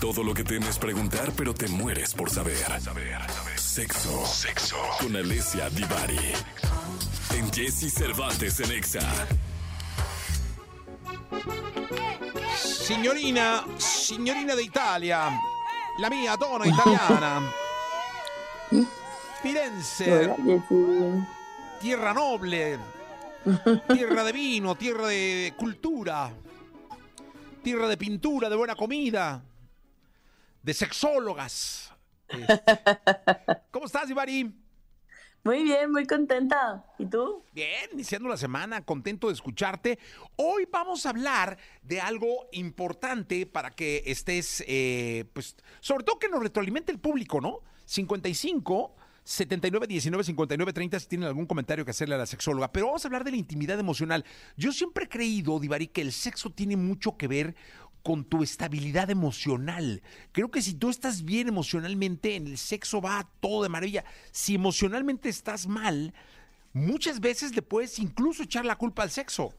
[0.00, 2.56] Todo lo que temes preguntar, pero te mueres por saber.
[3.56, 4.26] Sexo.
[4.26, 4.76] Sexo.
[5.00, 6.18] Con Alessia Divari.
[7.34, 9.00] En Jesse Cervantes en Exa.
[12.56, 15.30] Signorina, signorina d'Italia,
[15.98, 17.52] la mia donna italiana.
[19.42, 20.34] Firenze,
[21.80, 22.78] tierra noble,
[23.92, 26.30] tierra de vino, tierra de cultura,
[27.62, 29.42] tierra de pintura, de buena comida,
[30.66, 31.82] de sexólogas.
[32.28, 32.60] Este,
[33.70, 34.52] ¿Cómo estás, Ivari?
[35.44, 36.84] Muy bien, muy contenta.
[36.98, 37.44] ¿Y tú?
[37.52, 40.00] Bien, iniciando la semana, contento de escucharte.
[40.34, 46.28] Hoy vamos a hablar de algo importante para que estés, eh, pues, sobre todo que
[46.28, 47.60] nos retroalimente el público, ¿no?
[47.84, 52.72] 55 79 19 59 30 si tienen algún comentario que hacerle a la sexóloga.
[52.72, 54.24] Pero vamos a hablar de la intimidad emocional.
[54.56, 57.56] Yo siempre he creído, Divari, que el sexo tiene mucho que ver
[58.06, 60.00] con tu estabilidad emocional.
[60.30, 64.04] Creo que si tú estás bien emocionalmente, en el sexo va todo de maravilla.
[64.30, 66.14] Si emocionalmente estás mal,
[66.72, 69.54] muchas veces le puedes incluso echar la culpa al sexo.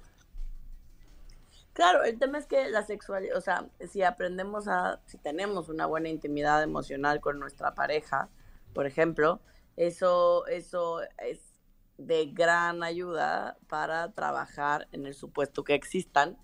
[1.73, 5.85] Claro, el tema es que la sexualidad, o sea, si aprendemos a, si tenemos una
[5.85, 8.29] buena intimidad emocional con nuestra pareja,
[8.73, 9.41] por ejemplo,
[9.75, 11.41] eso, eso es
[11.97, 16.37] de gran ayuda para trabajar en el supuesto que existan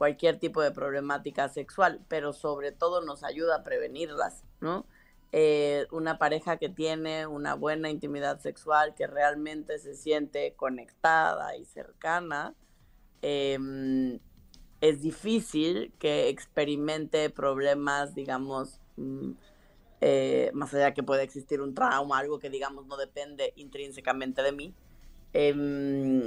[0.00, 4.86] cualquier tipo de problemática sexual, pero sobre todo nos ayuda a prevenirlas, ¿no?
[5.30, 11.66] Eh, una pareja que tiene una buena intimidad sexual, que realmente se siente conectada y
[11.66, 12.54] cercana,
[13.20, 14.20] em,
[14.80, 19.32] es difícil que experimente problemas, digamos, mm,
[20.00, 24.52] eh, más allá que puede existir un trauma, algo que digamos no depende intrínsecamente de
[24.52, 24.74] mí.
[25.34, 26.26] Em,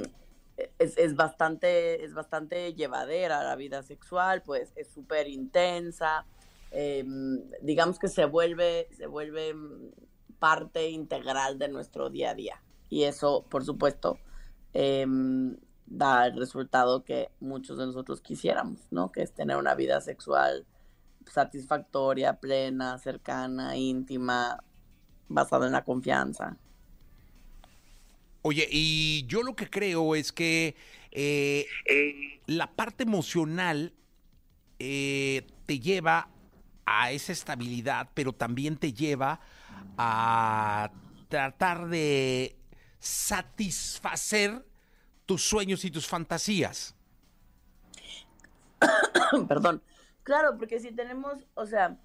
[0.78, 6.26] es, bastante, es bastante llevadera la vida sexual, pues es súper intensa,
[6.70, 9.90] em, digamos que se vuelve, se vuelve mm,
[10.38, 12.62] parte integral de nuestro día a día.
[12.88, 14.18] Y eso, por supuesto,
[14.72, 15.56] em,
[15.86, 19.10] da el resultado que muchos de nosotros quisiéramos, ¿no?
[19.12, 20.66] Que es tener una vida sexual
[21.26, 24.62] satisfactoria, plena, cercana, íntima,
[25.28, 26.58] basada en la confianza.
[28.46, 30.76] Oye, y yo lo que creo es que
[31.12, 31.66] eh,
[32.44, 33.94] la parte emocional
[34.78, 36.28] eh, te lleva
[36.84, 39.40] a esa estabilidad, pero también te lleva
[39.96, 40.90] a
[41.30, 42.54] tratar de
[42.98, 44.62] satisfacer
[45.24, 46.94] tus sueños y tus fantasías.
[49.48, 49.82] Perdón.
[50.22, 51.96] Claro, porque si tenemos, o sea,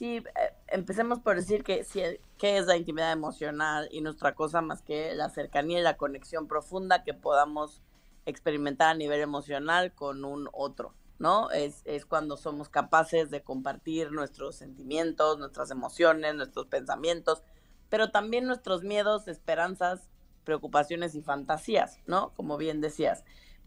[0.00, 0.22] eh,
[0.70, 2.00] empecemos por decir que, si,
[2.38, 6.48] qué es la intimidad emocional y nuestra cosa más que la cercanía y la conexión
[6.48, 7.82] profunda que podamos
[8.26, 11.50] experimentar a nivel emocional con un otro, ¿no?
[11.50, 17.42] Es, es cuando somos capaces de compartir nuestros sentimientos, nuestras emociones, nuestros pensamientos,
[17.88, 20.08] pero también nuestros miedos, esperanzas,
[20.44, 22.32] preocupaciones y fantasías, ¿no?
[22.34, 23.24] Como bien decías.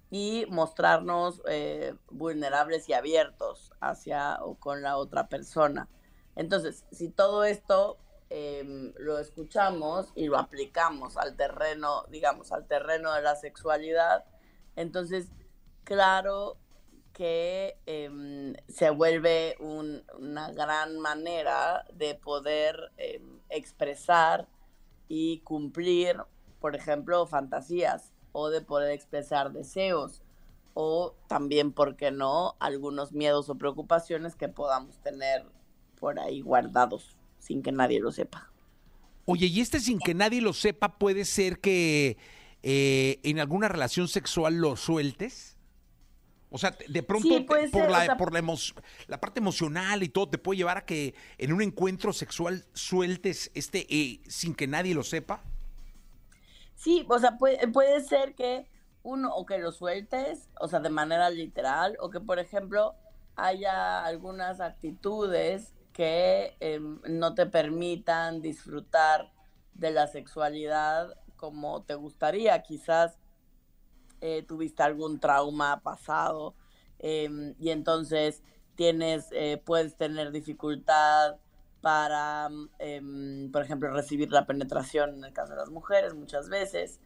[0.09, 5.90] Y mostrarnos eh, vulnerables y abiertos hacia o con la otra persona.
[6.35, 7.97] Entonces, si todo esto
[8.29, 14.25] em, lo escuchamos y lo aplicamos al terreno, digamos, al terreno de la sexualidad,
[14.75, 15.27] entonces,
[15.83, 16.57] claro
[17.13, 24.47] que em, se vuelve una gran manera de poder em, expresar
[25.07, 26.17] y cumplir,
[26.59, 30.23] por ejemplo, fantasías o de poder expresar deseos
[30.73, 35.45] o también, ¿por qué no?, algunos miedos o preocupaciones que podamos tener
[36.03, 38.52] por ahí guardados sin que nadie lo sepa.
[39.24, 42.18] Oye, y este sin que nadie lo sepa puede ser que
[42.62, 45.56] eh, en alguna relación sexual lo sueltes.
[46.50, 50.80] O sea, de pronto por, la, por la, parte emocional y todo te puede llevar
[50.80, 55.42] a que en un encuentro sexual sueltes este eh, sin que nadie lo sepa.
[56.75, 58.68] Sí, o sea, puede, puede ser que
[59.03, 62.94] uno o que lo sueltes, o sea, de manera literal, o que por ejemplo
[63.38, 69.31] haya algunas actitudes que em, no te permitan disfrutar
[69.74, 72.62] de la sexualidad como te gustaría.
[72.63, 73.18] Quizás
[74.22, 76.56] eh, tuviste algún trauma pasado
[77.00, 78.44] em, y entonces
[78.75, 81.38] tienes, eh, puedes tener dificultad
[81.81, 82.50] para,
[82.80, 87.00] em, por ejemplo, recibir la penetración en el caso de las mujeres muchas veces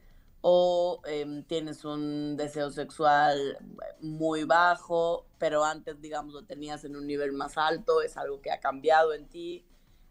[0.49, 3.57] o em, tienes un deseo sexual
[3.99, 8.51] muy bajo, pero antes, digamos, lo tenías en un nivel más alto, es algo que
[8.51, 9.65] ha cambiado en ti,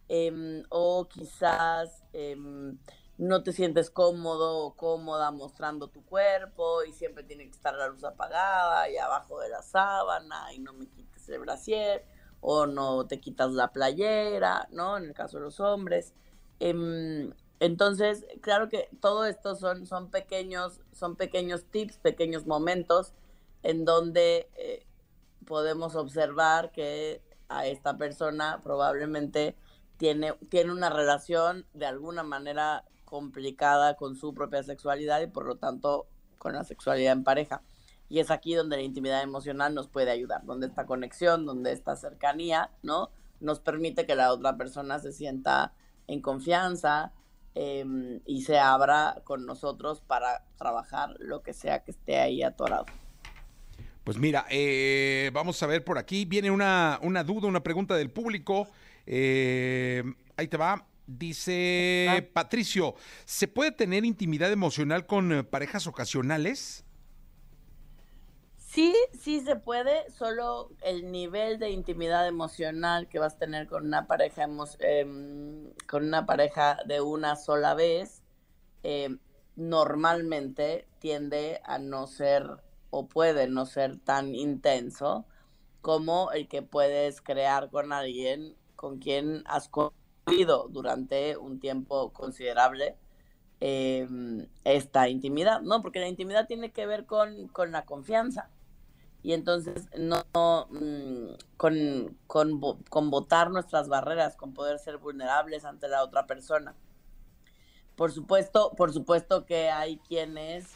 [0.08, 2.78] em, o quizás em,
[3.16, 7.88] no te sientes cómodo o cómoda mostrando tu cuerpo y siempre tiene que estar la
[7.88, 12.04] luz apagada y abajo de la sábana y no me quites el brasier,
[12.40, 14.98] o no te quitas la playera, ¿no?
[14.98, 16.14] En el caso de los hombres.
[17.58, 23.14] Entonces, claro que todo esto son, son pequeños, son pequeños tips, pequeños momentos
[23.62, 24.86] en donde eh,
[25.46, 29.56] podemos observar que a esta persona probablemente
[29.96, 35.56] tiene, tiene una relación de alguna manera complicada con su propia sexualidad y por lo
[35.56, 36.06] tanto
[36.38, 37.62] con la sexualidad en pareja.
[38.08, 41.96] Y es aquí donde la intimidad emocional nos puede ayudar, donde esta conexión, donde esta
[41.96, 43.10] cercanía, ¿no?
[43.40, 45.72] Nos permite que la otra persona se sienta
[46.06, 47.12] en confianza
[47.56, 52.86] em, y se abra con nosotros para trabajar lo que sea que esté ahí atorado.
[54.04, 56.26] Pues mira, eh, vamos a ver por aquí.
[56.26, 58.68] Viene una, una duda, una pregunta del público.
[59.04, 60.04] Eh,
[60.36, 60.86] ahí te va.
[61.08, 62.30] Dice.
[62.32, 62.94] Patricio,
[63.24, 66.85] ¿se puede tener intimidad emocional con eh, parejas ocasionales?
[68.76, 73.86] Sí, sí se puede, solo el nivel de intimidad emocional que vas a tener con
[73.86, 74.46] una pareja,
[74.80, 78.22] em, con una pareja de una sola vez,
[78.82, 79.18] em,
[79.56, 82.44] normalmente tiende a no ser
[82.90, 85.24] o puede no ser tan intenso
[85.80, 92.96] como el que puedes crear con alguien con quien has convivido durante un tiempo considerable
[93.60, 95.80] em, esta intimidad, ¿no?
[95.82, 98.50] Porque la intimidad tiene que ver con, la confianza.
[99.26, 100.24] Y entonces no
[100.70, 106.76] mm, con, con, con votar nuestras barreras, con poder ser vulnerables ante la otra persona.
[107.96, 110.72] Por supuesto, por supuesto que hay quienes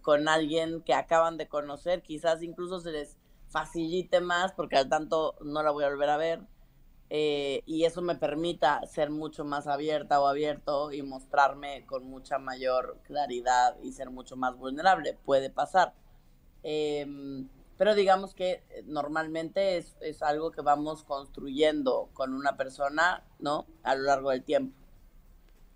[0.00, 3.16] con alguien que acaban de conocer, quizás incluso se les
[3.48, 6.40] facilite más porque al tanto no la voy a volver a ver
[7.10, 12.38] eh, y eso me permita ser mucho más abierta o abierto y mostrarme con mucha
[12.38, 15.18] mayor claridad y ser mucho más vulnerable.
[15.24, 15.94] Puede pasar.
[16.62, 17.48] Em,
[17.82, 23.66] pero digamos que normalmente es, es, algo que vamos construyendo con una persona, ¿no?
[23.82, 24.78] A lo largo del tiempo.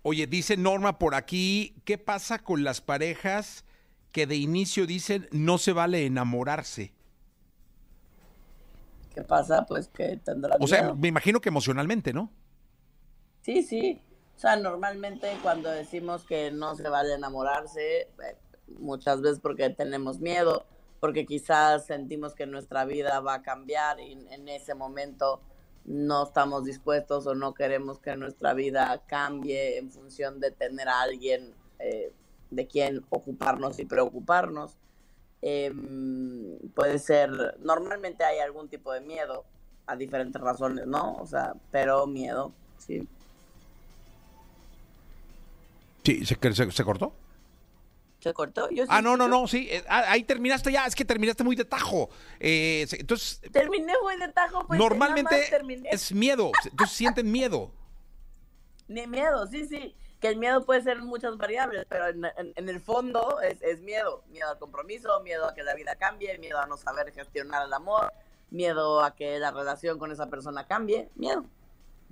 [0.03, 3.65] Oye, dice Norma por aquí, ¿qué pasa con las parejas
[4.13, 6.93] que de inicio dicen no se vale enamorarse.
[9.13, 9.65] ¿Qué pasa?
[9.65, 10.63] Pues que tendrán.
[10.63, 12.31] O sea, me imagino que emocionalmente, ¿no?
[13.41, 14.01] Sí, sí.
[14.37, 18.07] O sea, normalmente cuando decimos que no se vale enamorarse, eh,
[18.79, 20.65] muchas veces porque tenemos miedo,
[20.99, 25.41] porque quizás sentimos que nuestra vida va a cambiar y en ese momento
[25.87, 31.01] no estamos dispuestos o no queremos que nuestra vida cambie en función de tener a
[31.01, 32.11] alguien eh,
[32.51, 34.77] de quién ocuparnos y preocuparnos.
[35.41, 39.45] Em, puede ser, normalmente hay algún tipo de miedo,
[39.85, 41.15] a diferentes razones, ¿no?
[41.15, 43.07] O sea, pero miedo, sí.
[46.03, 47.13] Sí, ¿se, se, cortó?
[48.27, 48.67] ¿Se cortó?
[48.89, 49.67] ah, no, no, no, sí.
[49.71, 50.85] Eh, ah, ahí terminaste ya.
[50.85, 52.09] Es que terminaste muy de tajo.
[52.39, 53.39] Eh, entonces.
[53.51, 54.67] Terminé muy de tajo.
[54.67, 55.49] Pues, normalmente
[55.91, 56.51] es miedo.
[56.63, 57.71] Entonces sienten miedo.
[58.87, 63.39] Ni miedo, sí, sí que el miedo puede ser muchas variables, pero en, el fondo
[63.41, 67.11] es, miedo, miedo al compromiso, miedo a que la vida cambie, miedo a no saber
[67.13, 68.11] gestionar el amor,
[68.49, 71.45] miedo a que la relación con esa persona cambie, miedo.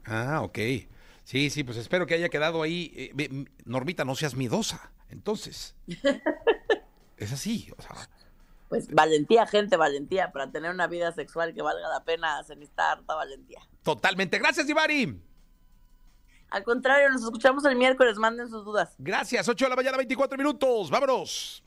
[0.06, 0.60] Ah, ok.
[1.24, 2.94] Sí, sí, pues espero que haya quedado ahí.
[3.18, 5.76] Eh, Normita, no seas miedosa, entonces.
[7.18, 8.10] es así, o sea.
[8.70, 10.32] Pues valentía, gente, valentía.
[10.32, 13.62] Para tener una vida sexual que valga la pena, se necesita harta valentía.
[13.84, 14.38] Totalmente.
[14.40, 15.22] Gracias, Ivari.
[16.50, 18.18] Al contrario, nos escuchamos el miércoles.
[18.18, 18.96] Manden sus dudas.
[18.98, 19.48] Gracias.
[19.48, 20.90] 8 de la mañana, 24 minutos.
[20.90, 21.65] Vámonos.